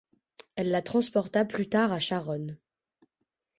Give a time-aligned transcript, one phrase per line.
[0.55, 2.57] Elle la transporta plus tard à Charonne.